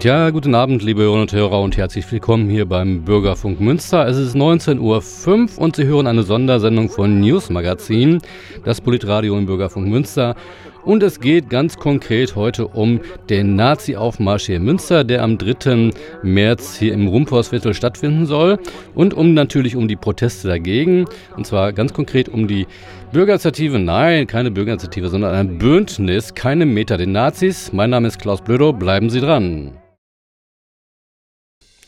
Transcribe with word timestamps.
Tja, 0.00 0.30
guten 0.30 0.54
Abend, 0.54 0.82
liebe 0.82 1.02
Hörerinnen 1.02 1.28
und 1.28 1.32
Hörer 1.34 1.60
und 1.60 1.76
herzlich 1.76 2.10
willkommen 2.10 2.48
hier 2.48 2.64
beim 2.64 3.04
Bürgerfunk 3.04 3.60
Münster. 3.60 4.08
Es 4.08 4.16
ist 4.16 4.34
19.05 4.34 4.78
Uhr 4.78 5.62
und 5.62 5.76
Sie 5.76 5.84
hören 5.84 6.06
eine 6.06 6.22
Sondersendung 6.22 6.88
von 6.88 7.20
News 7.20 7.50
Magazin, 7.50 8.22
das 8.64 8.80
Politradio 8.80 9.36
im 9.36 9.44
Bürgerfunk 9.44 9.88
Münster. 9.88 10.36
Und 10.84 11.02
es 11.02 11.20
geht 11.20 11.50
ganz 11.50 11.76
konkret 11.76 12.34
heute 12.34 12.66
um 12.66 13.00
den 13.28 13.56
Nazi-Aufmarsch 13.56 14.46
hier 14.46 14.56
in 14.56 14.64
Münster, 14.64 15.04
der 15.04 15.22
am 15.22 15.36
3. 15.36 15.90
März 16.22 16.78
hier 16.78 16.94
im 16.94 17.06
Rumpforsviertel 17.06 17.74
stattfinden 17.74 18.24
soll. 18.24 18.58
Und 18.94 19.12
um 19.12 19.34
natürlich 19.34 19.76
um 19.76 19.86
die 19.86 19.96
Proteste 19.96 20.48
dagegen. 20.48 21.04
Und 21.36 21.46
zwar 21.46 21.74
ganz 21.74 21.92
konkret 21.92 22.30
um 22.30 22.48
die 22.48 22.66
Bürgerinitiative, 23.12 23.78
nein, 23.78 24.26
keine 24.26 24.50
Bürgerinitiative, 24.50 25.10
sondern 25.10 25.34
ein 25.34 25.58
Bündnis, 25.58 26.32
keine 26.32 26.64
Meter 26.64 26.96
den 26.96 27.12
Nazis. 27.12 27.70
Mein 27.74 27.90
Name 27.90 28.08
ist 28.08 28.18
Klaus 28.18 28.40
Blödo, 28.40 28.72
bleiben 28.72 29.10
Sie 29.10 29.20
dran. 29.20 29.79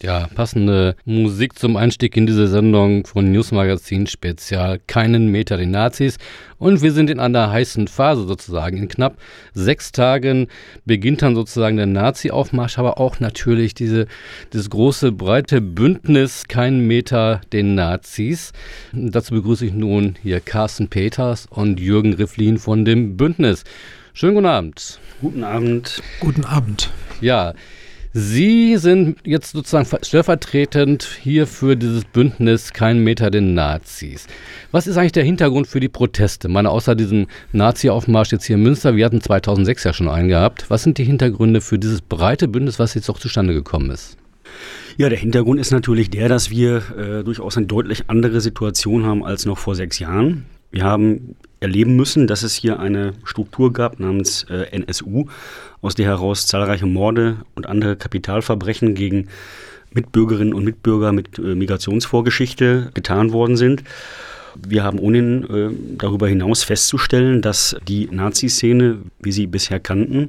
Ja, 0.02 0.26
passende 0.34 0.96
Musik 1.04 1.56
zum 1.56 1.76
Einstieg 1.76 2.16
in 2.16 2.26
diese 2.26 2.48
Sendung 2.48 3.06
von 3.06 3.30
News 3.30 3.52
Magazin 3.52 4.08
Spezial. 4.08 4.80
Keinen 4.88 5.28
Meter 5.28 5.56
den 5.56 5.70
Nazis. 5.70 6.18
Und 6.58 6.82
wir 6.82 6.90
sind 6.90 7.08
in 7.08 7.20
einer 7.20 7.52
heißen 7.52 7.86
Phase 7.86 8.26
sozusagen. 8.26 8.78
In 8.78 8.88
knapp 8.88 9.16
sechs 9.54 9.92
Tagen 9.92 10.48
beginnt 10.84 11.22
dann 11.22 11.36
sozusagen 11.36 11.76
der 11.76 11.86
Nazi-Aufmarsch, 11.86 12.78
aber 12.78 12.98
auch 12.98 13.20
natürlich 13.20 13.74
diese, 13.74 14.08
dieses 14.52 14.70
große, 14.70 15.12
breite 15.12 15.60
Bündnis 15.60 16.48
Keinen 16.48 16.84
Meter 16.88 17.40
den 17.52 17.76
Nazis. 17.76 18.52
Dazu 18.92 19.34
begrüße 19.34 19.66
ich 19.66 19.72
nun 19.72 20.16
hier 20.20 20.40
Carsten 20.40 20.88
Peters 20.88 21.46
und 21.48 21.78
Jürgen 21.78 22.14
Rifflin 22.14 22.58
von 22.58 22.84
dem 22.84 23.16
Bündnis. 23.16 23.62
Schönen 24.14 24.34
guten 24.34 24.46
Abend. 24.46 24.98
Guten 25.20 25.44
Abend. 25.44 26.02
Guten 26.18 26.44
Abend. 26.44 26.90
Ja, 27.20 27.54
Sie 28.14 28.76
sind 28.76 29.20
jetzt 29.24 29.52
sozusagen 29.52 29.88
stellvertretend 30.02 31.02
hier 31.22 31.46
für 31.46 31.76
dieses 31.76 32.04
Bündnis 32.04 32.74
Kein 32.74 32.98
Meter 32.98 33.30
den 33.30 33.54
Nazis. 33.54 34.26
Was 34.70 34.86
ist 34.86 34.98
eigentlich 34.98 35.12
der 35.12 35.24
Hintergrund 35.24 35.66
für 35.66 35.80
die 35.80 35.88
Proteste? 35.88 36.48
Ich 36.48 36.52
meine, 36.52 36.68
außer 36.68 36.94
diesem 36.94 37.26
Nazi-Aufmarsch 37.52 38.32
jetzt 38.32 38.44
hier 38.44 38.56
in 38.56 38.64
Münster, 38.64 38.96
wir 38.96 39.06
hatten 39.06 39.22
2006 39.22 39.84
ja 39.84 39.92
schon 39.94 40.08
einen 40.08 40.28
gehabt. 40.28 40.66
Was 40.68 40.82
sind 40.82 40.98
die 40.98 41.04
Hintergründe 41.04 41.62
für 41.62 41.78
dieses 41.78 42.02
breite 42.02 42.48
Bündnis, 42.48 42.78
was 42.78 42.92
jetzt 42.92 43.08
auch 43.08 43.18
zustande 43.18 43.54
gekommen 43.54 43.88
ist? 43.88 44.18
Ja, 44.98 45.08
der 45.08 45.18
Hintergrund 45.18 45.58
ist 45.58 45.70
natürlich 45.70 46.10
der, 46.10 46.28
dass 46.28 46.50
wir 46.50 46.82
äh, 46.98 47.24
durchaus 47.24 47.56
eine 47.56 47.64
deutlich 47.64 48.10
andere 48.10 48.42
Situation 48.42 49.06
haben 49.06 49.24
als 49.24 49.46
noch 49.46 49.56
vor 49.56 49.74
sechs 49.74 49.98
Jahren. 49.98 50.44
Wir 50.72 50.84
haben 50.84 51.36
erleben 51.60 51.96
müssen, 51.96 52.26
dass 52.26 52.42
es 52.42 52.54
hier 52.54 52.80
eine 52.80 53.12
Struktur 53.24 53.72
gab 53.72 54.00
namens 54.00 54.44
äh, 54.44 54.66
NSU, 54.72 55.26
aus 55.80 55.94
der 55.94 56.06
heraus 56.06 56.46
zahlreiche 56.46 56.86
Morde 56.86 57.36
und 57.54 57.66
andere 57.66 57.94
Kapitalverbrechen 57.94 58.94
gegen 58.94 59.28
Mitbürgerinnen 59.92 60.54
und 60.54 60.64
Mitbürger 60.64 61.12
mit 61.12 61.38
äh, 61.38 61.54
Migrationsvorgeschichte 61.54 62.90
getan 62.94 63.32
worden 63.32 63.56
sind. 63.56 63.84
Wir 64.56 64.82
haben 64.82 64.98
ohnehin 64.98 65.44
äh, 65.44 65.70
darüber 65.98 66.26
hinaus 66.26 66.64
festzustellen, 66.64 67.42
dass 67.42 67.76
die 67.86 68.08
Nazi-Szene, 68.10 68.98
wie 69.20 69.32
sie 69.32 69.46
bisher 69.46 69.78
kannten, 69.78 70.28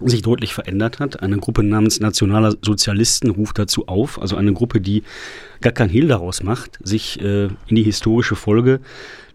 sich 0.00 0.22
deutlich 0.22 0.54
verändert 0.54 0.98
hat. 0.98 1.22
Eine 1.22 1.38
Gruppe 1.38 1.62
namens 1.62 2.00
Nationaler 2.00 2.54
Sozialisten 2.62 3.30
ruft 3.30 3.58
dazu 3.58 3.86
auf, 3.88 4.20
also 4.20 4.36
eine 4.36 4.52
Gruppe, 4.52 4.80
die 4.80 5.02
gar 5.60 5.72
kein 5.72 5.88
Hehl 5.88 6.08
daraus 6.08 6.42
macht, 6.42 6.78
sich 6.82 7.20
äh, 7.20 7.44
in 7.44 7.76
die 7.76 7.82
historische 7.82 8.36
Folge 8.36 8.80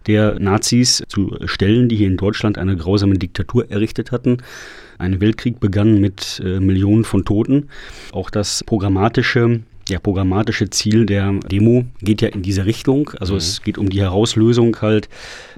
der 0.08 0.40
Nazis 0.40 1.04
zu 1.08 1.36
stellen, 1.46 1.90
die 1.90 1.96
hier 1.96 2.08
in 2.08 2.18
Deutschland 2.18 2.58
eine 2.58 2.76
grausame 2.76 3.18
Diktatur 3.18 3.70
errichtet 3.70 4.12
hatten. 4.12 4.38
Ein 4.98 5.22
Weltkrieg 5.22 5.60
begann 5.60 6.00
mit 6.00 6.42
äh, 6.44 6.60
Millionen 6.60 7.04
von 7.04 7.26
Toten. 7.26 7.70
Auch 8.12 8.30
das 8.30 8.64
programmatische 8.66 9.62
der 9.90 10.00
programmatische 10.00 10.70
Ziel 10.70 11.06
der 11.06 11.34
Demo 11.52 11.86
geht 12.02 12.22
ja 12.22 12.30
in 12.30 12.44
diese 12.44 12.66
Richtung. 12.66 13.10
Also 13.20 13.34
mhm. 13.34 13.38
es 13.40 13.64
geht 13.64 13.78
um 13.78 13.90
die 13.90 14.00
Herauslösung 14.00 14.78
halt 14.82 15.10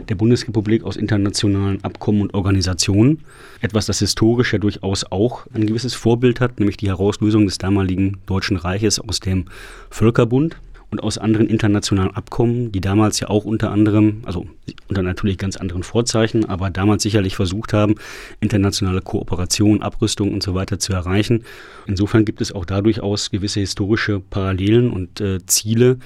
der 0.08 0.16
Bundesrepublik 0.16 0.84
aus 0.84 0.96
internationalen 0.96 1.84
Abkommen 1.84 2.22
und 2.22 2.34
Organisationen. 2.34 3.20
Etwas, 3.60 3.86
das 3.86 4.00
historisch 4.00 4.54
ja 4.54 4.60
durchaus 4.60 5.04
auch 5.12 5.46
ein 5.54 5.66
gewisses 5.66 5.94
Vorbild 5.94 6.40
hat, 6.40 6.60
nämlich 6.60 6.78
die 6.78 6.88
Herauslösung 6.88 7.46
des 7.46 7.58
damaligen 7.58 8.20
Deutschen 8.26 8.58
Reiches 8.58 9.00
aus 9.00 9.20
dem 9.20 9.46
Völkerbund 9.90 10.56
und 10.92 11.02
aus 11.02 11.18
anderen 11.18 11.48
internationalen 11.48 12.12
Abkommen, 12.12 12.72
die 12.72 12.82
damals 12.82 13.20
ja 13.22 13.30
auch 13.30 13.46
unter 13.46 13.72
anderem, 13.72 14.22
also 14.26 14.46
unter 14.90 15.02
natürlich 15.02 15.38
ganz 15.38 15.56
anderen 15.56 15.84
Vorzeichen, 15.84 16.46
aber 16.46 16.70
damals 16.70 17.04
sicherlich 17.04 17.36
versucht 17.36 17.74
haben, 17.74 17.96
internationale 18.42 19.02
Kooperation, 19.02 19.82
Abrüstung 19.82 20.34
und 20.34 20.44
so 20.44 20.54
weiter 20.54 20.80
zu 20.80 20.92
erreichen. 20.92 21.46
Insofern 21.88 22.26
gibt 22.26 22.42
es 22.42 22.52
auch 22.52 22.66
da 22.66 22.82
durchaus 22.82 23.32
gewisse 23.32 23.62
historische 23.62 24.20
Parallelen 24.20 24.92
und 24.92 25.22
äh, 25.22 25.40
Ziele, 25.46 25.98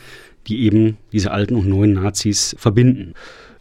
die 0.48 0.62
eben 0.62 0.98
diese 1.12 1.32
alten 1.32 1.56
und 1.56 1.68
neuen 1.68 1.94
Nazis 1.94 2.56
verbinden. 2.60 3.16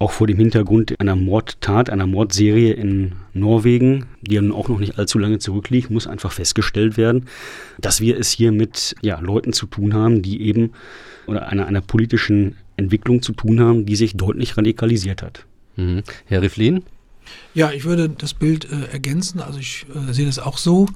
Auch 0.04 0.12
vor 0.12 0.26
dem 0.26 0.36
Hintergrund 0.36 1.00
einer 1.00 1.16
Mordtat, 1.16 1.88
einer 1.88 2.06
Mordserie 2.06 2.74
in 2.74 3.12
Norwegen, 3.32 4.04
die 4.20 4.34
ja 4.34 4.42
nun 4.42 4.52
auch 4.52 4.68
noch 4.68 4.78
nicht 4.78 4.98
allzu 4.98 5.18
lange 5.18 5.38
zurückliegt, 5.38 5.88
muss 5.88 6.06
einfach 6.06 6.30
festgestellt 6.30 6.98
werden, 6.98 7.24
dass 7.78 8.02
wir 8.02 8.18
es 8.18 8.30
hier 8.30 8.52
mit 8.52 8.96
ja, 9.00 9.18
Leuten 9.20 9.54
zu 9.54 9.64
tun 9.64 9.94
haben, 9.94 10.20
die 10.20 10.42
eben 10.42 10.72
oder 11.26 11.48
einer, 11.48 11.64
einer 11.64 11.80
politischen 11.80 12.56
Entwicklung 12.76 13.22
zu 13.22 13.32
tun 13.32 13.60
haben, 13.60 13.86
die 13.86 13.96
sich 13.96 14.14
deutlich 14.14 14.58
radikalisiert 14.58 15.22
hat. 15.22 15.46
Mhm. 15.76 16.02
Herr 16.26 16.42
Riflin? 16.42 16.82
Ja, 17.54 17.70
ich 17.70 17.84
würde 17.84 18.10
das 18.10 18.34
Bild 18.34 18.70
äh, 18.70 18.92
ergänzen. 18.92 19.40
Also 19.40 19.58
ich 19.58 19.86
äh, 19.88 20.12
sehe 20.12 20.26
das 20.26 20.38
auch 20.38 20.58
so. 20.58 20.86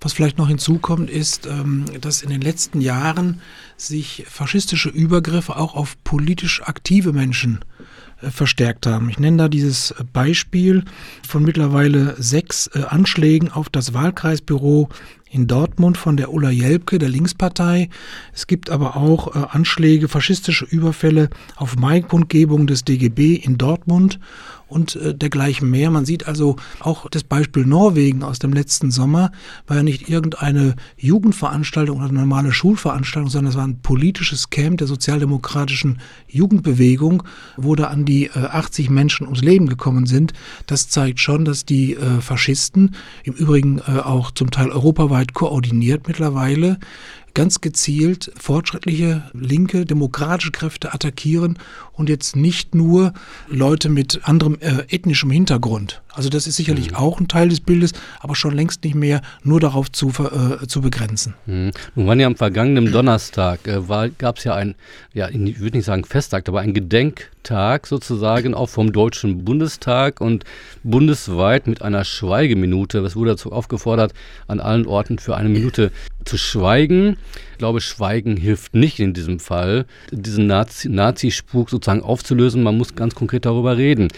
Was 0.00 0.12
vielleicht 0.12 0.38
noch 0.38 0.48
hinzukommt, 0.48 1.08
ist, 1.08 1.46
ähm, 1.46 1.84
dass 2.00 2.20
in 2.20 2.30
den 2.30 2.40
letzten 2.40 2.80
Jahren 2.80 3.40
sich 3.76 4.24
faschistische 4.28 4.88
Übergriffe 4.88 5.56
auch 5.56 5.76
auf 5.76 6.02
politisch 6.02 6.62
aktive 6.62 7.12
Menschen 7.12 7.60
äh, 7.75 7.75
verstärkt 8.18 8.86
haben. 8.86 9.10
Ich 9.10 9.18
nenne 9.18 9.36
da 9.36 9.48
dieses 9.48 9.94
Beispiel 10.12 10.84
von 11.26 11.42
mittlerweile 11.42 12.14
sechs 12.18 12.68
äh, 12.68 12.82
Anschlägen 12.82 13.50
auf 13.50 13.68
das 13.68 13.94
Wahlkreisbüro 13.94 14.88
in 15.30 15.46
Dortmund 15.46 15.98
von 15.98 16.16
der 16.16 16.32
Ulla 16.32 16.50
Jelpke, 16.50 16.98
der 16.98 17.08
Linkspartei. 17.08 17.88
Es 18.32 18.46
gibt 18.46 18.70
aber 18.70 18.96
auch 18.96 19.34
äh, 19.34 19.46
Anschläge, 19.50 20.08
faschistische 20.08 20.64
Überfälle 20.64 21.30
auf 21.56 21.76
Maikundgebung 21.76 22.66
des 22.66 22.84
DGB 22.84 23.34
in 23.34 23.58
Dortmund 23.58 24.20
und 24.68 24.96
äh, 24.96 25.14
dergleichen 25.14 25.70
mehr. 25.70 25.90
Man 25.90 26.04
sieht 26.04 26.26
also 26.26 26.56
auch 26.80 27.08
das 27.08 27.24
Beispiel 27.24 27.66
Norwegen 27.66 28.22
aus 28.22 28.38
dem 28.38 28.52
letzten 28.52 28.90
Sommer 28.90 29.30
war 29.66 29.78
ja 29.78 29.82
nicht 29.82 30.08
irgendeine 30.08 30.74
Jugendveranstaltung 30.96 31.98
oder 31.98 32.08
eine 32.08 32.20
normale 32.20 32.52
Schulveranstaltung, 32.52 33.30
sondern 33.30 33.50
es 33.50 33.56
war 33.56 33.66
ein 33.66 33.80
politisches 33.80 34.50
Camp 34.50 34.78
der 34.78 34.86
sozialdemokratischen 34.86 36.00
Jugendbewegung, 36.28 37.22
wo 37.56 37.74
da 37.74 37.84
an 37.84 38.04
die 38.04 38.26
äh, 38.26 38.38
80 38.38 38.90
Menschen 38.90 39.26
ums 39.26 39.42
Leben 39.42 39.68
gekommen 39.68 40.06
sind. 40.06 40.32
Das 40.66 40.88
zeigt 40.88 41.20
schon, 41.20 41.44
dass 41.44 41.64
die 41.64 41.94
äh, 41.94 42.20
Faschisten, 42.20 42.94
im 43.22 43.34
Übrigen 43.34 43.78
äh, 43.78 44.00
auch 44.00 44.30
zum 44.30 44.50
Teil 44.50 44.70
europaweit 44.70 45.15
koordiniert 45.24 46.06
mittlerweile, 46.08 46.78
ganz 47.36 47.60
gezielt 47.60 48.32
fortschrittliche, 48.38 49.22
linke, 49.34 49.84
demokratische 49.84 50.52
Kräfte 50.52 50.94
attackieren 50.94 51.58
und 51.92 52.08
jetzt 52.08 52.34
nicht 52.34 52.74
nur 52.74 53.12
Leute 53.46 53.90
mit 53.90 54.20
anderem 54.24 54.56
äh, 54.60 54.84
ethnischem 54.88 55.30
Hintergrund. 55.30 56.00
Also 56.14 56.30
das 56.30 56.46
ist 56.46 56.56
sicherlich 56.56 56.92
mhm. 56.92 56.96
auch 56.96 57.20
ein 57.20 57.28
Teil 57.28 57.50
des 57.50 57.60
Bildes, 57.60 57.92
aber 58.20 58.34
schon 58.34 58.54
längst 58.54 58.82
nicht 58.84 58.94
mehr 58.94 59.20
nur 59.42 59.60
darauf 59.60 59.92
zu, 59.92 60.08
äh, 60.08 60.66
zu 60.66 60.80
begrenzen. 60.80 61.34
Mhm. 61.44 61.72
Nun 61.94 62.06
waren 62.06 62.18
ja 62.18 62.26
am 62.26 62.36
vergangenen 62.36 62.90
Donnerstag, 62.90 63.68
äh, 63.68 63.82
gab 64.16 64.38
es 64.38 64.44
ja 64.44 64.54
ein, 64.54 64.74
ja, 65.12 65.28
ich 65.28 65.60
würde 65.60 65.76
nicht 65.76 65.84
sagen 65.84 66.06
Festtag, 66.06 66.48
aber 66.48 66.60
ein 66.60 66.72
Gedenktag 66.72 67.86
sozusagen 67.86 68.54
auch 68.54 68.70
vom 68.70 68.92
Deutschen 68.92 69.44
Bundestag 69.44 70.22
und 70.22 70.44
bundesweit 70.84 71.66
mit 71.66 71.82
einer 71.82 72.04
Schweigeminute. 72.04 73.00
Es 73.00 73.14
wurde 73.14 73.32
dazu 73.32 73.52
aufgefordert, 73.52 74.14
an 74.46 74.58
allen 74.60 74.86
Orten 74.86 75.18
für 75.18 75.36
eine 75.36 75.50
Minute 75.50 75.92
zu 76.26 76.36
schweigen. 76.38 77.16
Ich 77.52 77.58
glaube, 77.58 77.80
Schweigen 77.80 78.36
hilft 78.36 78.74
nicht 78.74 79.00
in 79.00 79.14
diesem 79.14 79.38
Fall, 79.40 79.86
diesen 80.10 80.46
Nazi, 80.46 80.88
Nazi-Spuk 80.88 81.70
sozusagen 81.70 82.02
aufzulösen. 82.02 82.62
Man 82.62 82.76
muss 82.76 82.94
ganz 82.94 83.14
konkret 83.14 83.46
darüber 83.46 83.76
reden. 83.76 84.08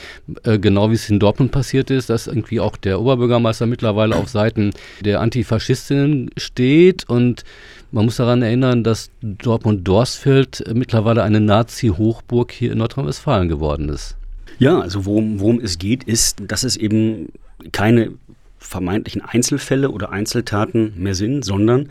Äh, 0.43 0.59
genau 0.59 0.91
wie 0.91 0.95
es 0.95 1.09
in 1.09 1.21
Dortmund 1.21 1.53
passiert 1.53 1.91
ist, 1.91 2.11
dass 2.11 2.27
irgendwie 2.27 2.61
auch 2.61 2.77
der 2.77 3.01
Oberbürgermeister 3.01 3.67
mittlerweile 3.67 4.17
auf 4.17 4.29
Seiten 4.29 4.73
der 5.01 5.21
Antifaschistinnen 5.21 6.31
steht 6.37 7.09
und 7.09 7.45
man 7.91 8.05
muss 8.05 8.17
daran 8.17 8.43
erinnern, 8.43 8.85
dass 8.85 9.11
Dortmund-Dorsfeld 9.23 10.65
mittlerweile 10.75 11.23
eine 11.23 11.41
Nazi-Hochburg 11.41 12.53
hier 12.53 12.73
in 12.73 12.79
Nordrhein-Westfalen 12.79 13.49
geworden 13.49 13.89
ist. 13.89 14.17
Ja, 14.59 14.81
also 14.81 15.07
worum, 15.07 15.41
worum 15.41 15.61
es 15.61 15.79
geht, 15.79 16.05
ist, 16.05 16.43
dass 16.47 16.65
es 16.65 16.77
eben 16.77 17.29
keine 17.73 18.13
vermeintlichen 18.59 19.23
Einzelfälle 19.23 19.91
oder 19.91 20.11
Einzeltaten 20.11 20.93
mehr 20.97 21.15
sind, 21.15 21.45
sondern 21.45 21.89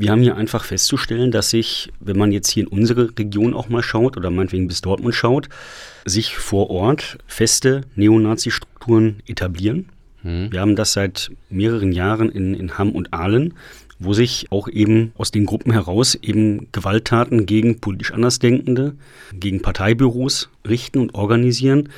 wir 0.00 0.10
haben 0.12 0.22
hier 0.22 0.36
einfach 0.36 0.64
festzustellen, 0.64 1.30
dass 1.30 1.50
sich, 1.50 1.92
wenn 2.00 2.16
man 2.16 2.32
jetzt 2.32 2.50
hier 2.50 2.62
in 2.62 2.68
unsere 2.68 3.10
Region 3.18 3.52
auch 3.52 3.68
mal 3.68 3.82
schaut 3.82 4.16
oder 4.16 4.30
meinetwegen 4.30 4.66
bis 4.66 4.80
Dortmund 4.80 5.14
schaut, 5.14 5.50
sich 6.06 6.36
vor 6.36 6.70
Ort 6.70 7.18
feste 7.26 7.82
Neonazi-Strukturen 7.96 9.22
etablieren. 9.26 9.90
Mhm. 10.22 10.52
Wir 10.52 10.62
haben 10.62 10.74
das 10.74 10.94
seit 10.94 11.30
mehreren 11.50 11.92
Jahren 11.92 12.30
in, 12.30 12.54
in 12.54 12.78
Hamm 12.78 12.92
und 12.92 13.12
Aalen, 13.12 13.52
wo 13.98 14.14
sich 14.14 14.46
auch 14.48 14.68
eben 14.68 15.12
aus 15.18 15.30
den 15.30 15.44
Gruppen 15.44 15.72
heraus 15.72 16.14
eben 16.14 16.68
Gewalttaten 16.72 17.44
gegen 17.44 17.80
politisch 17.80 18.12
Andersdenkende, 18.12 18.94
gegen 19.34 19.60
Parteibüros 19.60 20.48
richten 20.66 20.98
und 20.98 21.14
organisieren 21.14 21.90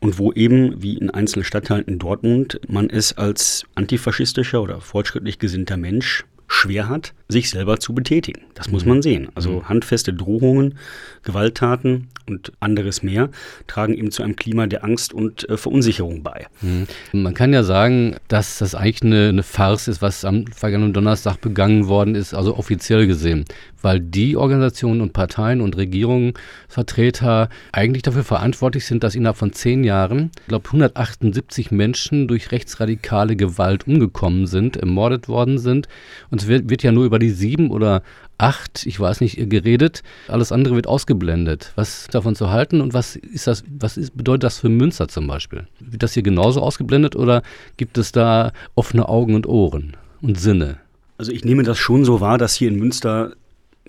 und 0.00 0.18
wo 0.18 0.32
eben, 0.32 0.82
wie 0.82 0.96
in 0.96 1.10
einzelnen 1.10 1.44
Stadtteilen 1.44 1.84
in 1.84 1.98
Dortmund, 1.98 2.60
man 2.68 2.90
es 2.90 3.16
als 3.16 3.64
antifaschistischer 3.74 4.62
oder 4.62 4.80
fortschrittlich 4.80 5.38
gesinnter 5.38 5.76
Mensch 5.76 6.24
schwer 6.48 6.88
hat, 6.88 7.12
sich 7.28 7.50
selber 7.50 7.80
zu 7.80 7.92
betätigen. 7.92 8.42
Das 8.54 8.70
muss 8.70 8.84
man 8.84 9.02
sehen. 9.02 9.28
Also 9.34 9.50
mhm. 9.50 9.68
handfeste 9.68 10.14
Drohungen, 10.14 10.78
Gewalttaten 11.24 12.08
und 12.28 12.52
anderes 12.60 13.02
mehr 13.02 13.30
tragen 13.66 13.94
eben 13.94 14.10
zu 14.12 14.22
einem 14.22 14.36
Klima 14.36 14.66
der 14.66 14.84
Angst 14.84 15.12
und 15.12 15.48
äh, 15.48 15.56
Verunsicherung 15.56 16.22
bei. 16.22 16.46
Mhm. 16.62 16.86
Man 17.12 17.34
kann 17.34 17.52
ja 17.52 17.64
sagen, 17.64 18.16
dass 18.28 18.58
das 18.58 18.74
eigentlich 18.74 19.02
eine, 19.02 19.28
eine 19.30 19.42
Farce 19.42 19.88
ist, 19.88 20.02
was 20.02 20.24
am 20.24 20.46
vergangenen 20.46 20.92
Donnerstag 20.92 21.40
begangen 21.40 21.88
worden 21.88 22.14
ist, 22.14 22.32
also 22.32 22.56
offiziell 22.56 23.06
gesehen 23.06 23.44
weil 23.86 24.00
die 24.00 24.36
Organisationen 24.36 25.00
und 25.00 25.12
Parteien 25.12 25.60
und 25.60 25.76
Regierungsvertreter 25.76 27.48
eigentlich 27.70 28.02
dafür 28.02 28.24
verantwortlich 28.24 28.84
sind, 28.84 29.04
dass 29.04 29.14
innerhalb 29.14 29.36
von 29.36 29.52
zehn 29.52 29.84
Jahren, 29.84 30.32
ich 30.40 30.48
glaube, 30.48 30.66
178 30.66 31.70
Menschen 31.70 32.26
durch 32.26 32.50
rechtsradikale 32.50 33.36
Gewalt 33.36 33.86
umgekommen 33.86 34.48
sind, 34.48 34.76
ermordet 34.76 35.28
worden 35.28 35.58
sind. 35.58 35.86
Und 36.32 36.42
es 36.42 36.48
wird, 36.48 36.68
wird 36.68 36.82
ja 36.82 36.90
nur 36.90 37.04
über 37.04 37.20
die 37.20 37.30
sieben 37.30 37.70
oder 37.70 38.02
acht, 38.38 38.84
ich 38.86 38.98
weiß 38.98 39.20
nicht, 39.20 39.48
geredet. 39.48 40.02
Alles 40.26 40.50
andere 40.50 40.74
wird 40.74 40.88
ausgeblendet. 40.88 41.72
Was 41.76 42.08
davon 42.10 42.34
zu 42.34 42.50
halten 42.50 42.80
und 42.80 42.92
was 42.92 43.14
ist 43.14 43.46
das, 43.46 43.62
was 43.70 43.96
ist, 43.96 44.16
bedeutet 44.16 44.42
das 44.42 44.58
für 44.58 44.68
Münster 44.68 45.06
zum 45.06 45.28
Beispiel? 45.28 45.68
Wird 45.78 46.02
das 46.02 46.12
hier 46.12 46.24
genauso 46.24 46.60
ausgeblendet 46.60 47.14
oder 47.14 47.42
gibt 47.76 47.98
es 47.98 48.10
da 48.10 48.50
offene 48.74 49.08
Augen 49.08 49.36
und 49.36 49.46
Ohren 49.46 49.96
und 50.22 50.40
Sinne? 50.40 50.78
Also 51.18 51.30
ich 51.30 51.44
nehme 51.44 51.62
das 51.62 51.78
schon 51.78 52.04
so 52.04 52.20
wahr, 52.20 52.36
dass 52.36 52.56
hier 52.56 52.66
in 52.66 52.80
Münster 52.80 53.36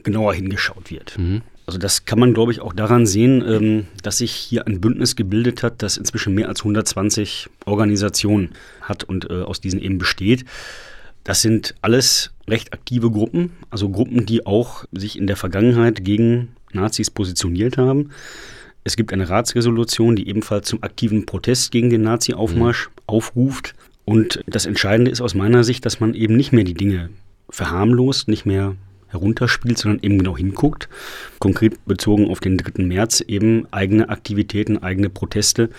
genauer 0.03 0.33
hingeschaut 0.33 0.91
wird. 0.91 1.17
Mhm. 1.17 1.41
Also 1.65 1.79
das 1.79 2.05
kann 2.05 2.19
man, 2.19 2.33
glaube 2.33 2.53
ich, 2.53 2.61
auch 2.61 2.71
daran 2.71 3.05
sehen, 3.05 3.43
ähm, 3.45 3.87
dass 4.01 4.19
sich 4.19 4.31
hier 4.31 4.67
ein 4.67 4.79
Bündnis 4.79 5.17
gebildet 5.17 5.63
hat, 5.63 5.83
das 5.83 5.97
inzwischen 5.97 6.33
mehr 6.33 6.47
als 6.47 6.61
120 6.61 7.49
Organisationen 7.65 8.51
hat 8.81 9.03
und 9.03 9.29
äh, 9.29 9.41
aus 9.41 9.59
diesen 9.59 9.81
eben 9.81 9.97
besteht. 9.97 10.45
Das 11.25 11.41
sind 11.41 11.75
alles 11.81 12.31
recht 12.47 12.71
aktive 12.71 13.11
Gruppen, 13.11 13.51
also 13.69 13.89
Gruppen, 13.89 14.25
die 14.25 14.45
auch 14.45 14.85
sich 14.93 15.17
in 15.17 15.27
der 15.27 15.35
Vergangenheit 15.35 16.05
gegen 16.05 16.55
Nazis 16.71 17.11
positioniert 17.11 17.77
haben. 17.77 18.11
Es 18.85 18.95
gibt 18.95 19.11
eine 19.11 19.27
Ratsresolution, 19.27 20.15
die 20.15 20.29
ebenfalls 20.29 20.69
zum 20.69 20.81
aktiven 20.83 21.25
Protest 21.25 21.73
gegen 21.73 21.89
den 21.89 22.03
Nazi-Aufmarsch 22.03 22.87
mhm. 22.87 22.93
aufruft. 23.07 23.75
Und 24.05 24.41
das 24.47 24.65
Entscheidende 24.65 25.11
ist 25.11 25.19
aus 25.19 25.35
meiner 25.35 25.65
Sicht, 25.65 25.85
dass 25.85 25.99
man 25.99 26.13
eben 26.13 26.37
nicht 26.37 26.53
mehr 26.53 26.63
die 26.63 26.75
Dinge 26.75 27.09
verharmlost, 27.49 28.29
nicht 28.29 28.45
mehr 28.45 28.77
herunterspielt, 29.07 29.77
sondern 29.77 30.03
eben 30.03 30.17
genau 30.17 30.37
hinguckt. 30.37 30.89
Konkret 31.39 31.85
bezogen 31.85 32.29
auf 32.29 32.39
den 32.39 32.57
3. 32.57 32.83
März 32.83 33.21
eben 33.21 33.67
eigene 33.71 34.09
Aktivitäten, 34.09 34.77
eigene 34.77 35.09
Proteste 35.09 35.69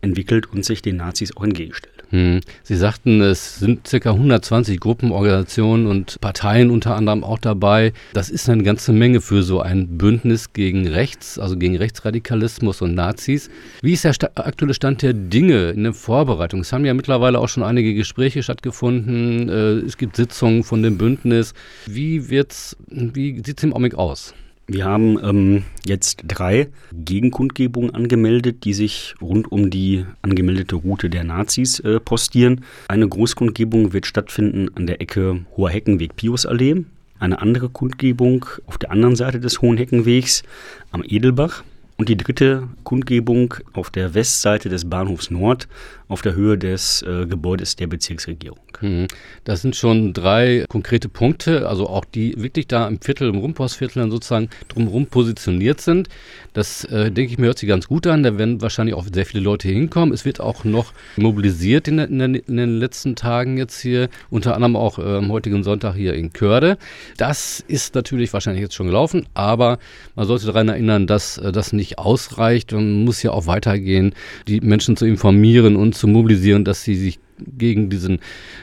entwickelt 0.00 0.52
und 0.52 0.64
sich 0.64 0.82
den 0.82 0.96
Nazis 0.96 1.36
auch 1.36 1.44
entgegenstellt. 1.44 1.91
Hm. 2.12 2.42
Sie 2.62 2.76
sagten, 2.76 3.22
es 3.22 3.58
sind 3.58 3.88
ca. 3.90 4.10
120 4.10 4.78
Gruppen, 4.78 5.12
Organisationen 5.12 5.86
und 5.86 6.20
Parteien 6.20 6.70
unter 6.70 6.94
anderem 6.94 7.24
auch 7.24 7.38
dabei. 7.38 7.94
Das 8.12 8.28
ist 8.28 8.50
eine 8.50 8.62
ganze 8.62 8.92
Menge 8.92 9.22
für 9.22 9.42
so 9.42 9.60
ein 9.60 9.96
Bündnis 9.96 10.52
gegen 10.52 10.86
Rechts, 10.86 11.38
also 11.38 11.56
gegen 11.56 11.74
Rechtsradikalismus 11.74 12.82
und 12.82 12.94
Nazis. 12.94 13.48
Wie 13.80 13.94
ist 13.94 14.04
der 14.04 14.12
aktuelle 14.34 14.74
Stand 14.74 15.00
der 15.00 15.14
Dinge 15.14 15.70
in 15.70 15.84
der 15.84 15.94
Vorbereitung? 15.94 16.60
Es 16.60 16.74
haben 16.74 16.84
ja 16.84 16.92
mittlerweile 16.92 17.38
auch 17.38 17.48
schon 17.48 17.62
einige 17.62 17.94
Gespräche 17.94 18.42
stattgefunden. 18.42 19.48
Äh, 19.48 19.86
es 19.86 19.96
gibt 19.96 20.16
Sitzungen 20.16 20.64
von 20.64 20.82
dem 20.82 20.98
Bündnis. 20.98 21.54
Wie, 21.86 22.28
wird's, 22.28 22.76
wie 22.88 23.36
sieht 23.36 23.56
es 23.56 23.64
im 23.64 23.72
Augenblick 23.72 23.94
aus? 23.94 24.34
Wir 24.72 24.86
haben 24.86 25.18
ähm, 25.22 25.64
jetzt 25.84 26.22
drei 26.26 26.68
Gegenkundgebungen 26.92 27.94
angemeldet, 27.94 28.64
die 28.64 28.72
sich 28.72 29.14
rund 29.20 29.52
um 29.52 29.68
die 29.68 30.06
angemeldete 30.22 30.76
Route 30.76 31.10
der 31.10 31.24
Nazis 31.24 31.78
äh, 31.80 32.00
postieren. 32.00 32.64
Eine 32.88 33.06
Großkundgebung 33.06 33.92
wird 33.92 34.06
stattfinden 34.06 34.70
an 34.74 34.86
der 34.86 35.02
Ecke 35.02 35.44
Hoher 35.58 35.68
Heckenweg 35.68 36.16
Piusallee. 36.16 36.86
Eine 37.18 37.42
andere 37.42 37.68
Kundgebung 37.68 38.46
auf 38.64 38.78
der 38.78 38.92
anderen 38.92 39.14
Seite 39.14 39.40
des 39.40 39.60
Hohen 39.60 39.76
Heckenwegs 39.76 40.42
am 40.90 41.04
Edelbach. 41.06 41.64
Und 41.98 42.08
die 42.08 42.16
dritte 42.16 42.66
Kundgebung 42.82 43.54
auf 43.74 43.90
der 43.90 44.14
Westseite 44.14 44.70
des 44.70 44.88
Bahnhofs 44.88 45.30
Nord 45.30 45.68
auf 46.12 46.20
der 46.20 46.34
Höhe 46.34 46.58
des 46.58 47.02
äh, 47.02 47.26
Gebäudes 47.26 47.74
der 47.76 47.86
Bezirksregierung. 47.86 48.58
Mhm. 48.82 49.08
Das 49.44 49.62
sind 49.62 49.74
schon 49.74 50.12
drei 50.12 50.66
konkrete 50.68 51.08
Punkte, 51.08 51.66
also 51.66 51.88
auch 51.88 52.04
die 52.04 52.34
wirklich 52.36 52.66
da 52.66 52.86
im 52.86 53.00
Viertel, 53.00 53.30
im 53.30 53.38
Rumpostviertel 53.38 54.02
dann 54.02 54.10
sozusagen 54.10 54.50
drumherum 54.68 55.06
positioniert 55.06 55.80
sind. 55.80 56.08
Das, 56.52 56.84
äh, 56.84 57.10
denke 57.10 57.32
ich 57.32 57.38
mir, 57.38 57.46
hört 57.46 57.58
sich 57.58 57.68
ganz 57.68 57.88
gut 57.88 58.06
an. 58.06 58.22
Da 58.22 58.36
werden 58.36 58.60
wahrscheinlich 58.60 58.94
auch 58.94 59.06
sehr 59.10 59.24
viele 59.24 59.42
Leute 59.42 59.68
hinkommen. 59.68 60.12
Es 60.12 60.26
wird 60.26 60.40
auch 60.40 60.64
noch 60.64 60.92
mobilisiert 61.16 61.88
in, 61.88 61.98
in, 61.98 62.20
in 62.20 62.56
den 62.58 62.78
letzten 62.78 63.16
Tagen 63.16 63.56
jetzt 63.56 63.80
hier, 63.80 64.10
unter 64.28 64.54
anderem 64.54 64.76
auch 64.76 64.98
äh, 64.98 65.16
am 65.16 65.32
heutigen 65.32 65.64
Sonntag 65.64 65.94
hier 65.94 66.12
in 66.12 66.34
Körde. 66.34 66.76
Das 67.16 67.64
ist 67.66 67.94
natürlich 67.94 68.34
wahrscheinlich 68.34 68.62
jetzt 68.62 68.74
schon 68.74 68.86
gelaufen, 68.86 69.26
aber 69.32 69.78
man 70.14 70.26
sollte 70.26 70.44
daran 70.44 70.68
erinnern, 70.68 71.06
dass 71.06 71.38
äh, 71.38 71.52
das 71.52 71.72
nicht 71.72 71.98
ausreicht. 71.98 72.72
Man 72.72 73.04
muss 73.04 73.22
ja 73.22 73.30
auch 73.30 73.46
weitergehen, 73.46 74.14
die 74.46 74.60
Menschen 74.60 74.98
zu 74.98 75.06
informieren 75.06 75.76
und 75.76 75.94
zu 76.02 76.08
mobilisieren, 76.08 76.64
dass 76.64 76.82
sie 76.82 76.96
sich 76.96 77.20
gegen 77.38 77.88
diesen, 77.88 78.18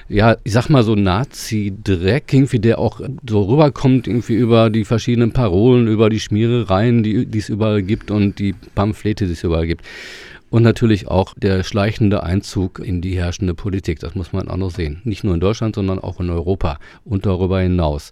ja, 0.09 0.35
ich 0.43 0.51
sag 0.51 0.67
mal 0.67 0.83
so 0.83 0.95
Nazi-Dreck, 0.95 2.33
irgendwie, 2.33 2.59
der 2.59 2.79
auch 2.79 2.99
so 3.27 3.43
rüberkommt, 3.43 4.07
irgendwie 4.07 4.33
über 4.35 4.69
die 4.69 4.83
verschiedenen 4.83 5.31
Parolen, 5.31 5.87
über 5.87 6.09
die 6.09 6.19
Schmierereien, 6.19 7.01
die, 7.01 7.37
es 7.37 7.47
überall 7.47 7.81
gibt 7.81 8.11
und 8.11 8.39
die 8.39 8.53
Pamphlete, 8.75 9.25
die 9.25 9.31
es 9.31 9.43
überall 9.45 9.67
gibt. 9.67 9.85
Und 10.49 10.63
natürlich 10.63 11.07
auch 11.07 11.33
der 11.37 11.63
schleichende 11.63 12.23
Einzug 12.23 12.79
in 12.79 12.99
die 13.01 13.15
herrschende 13.15 13.53
Politik. 13.53 13.99
Das 13.99 14.15
muss 14.15 14.33
man 14.33 14.49
auch 14.49 14.57
noch 14.57 14.71
sehen. 14.71 14.99
Nicht 15.05 15.23
nur 15.23 15.35
in 15.35 15.39
Deutschland, 15.39 15.75
sondern 15.75 15.99
auch 15.99 16.19
in 16.19 16.29
Europa 16.29 16.77
und 17.05 17.25
darüber 17.25 17.61
hinaus. 17.61 18.11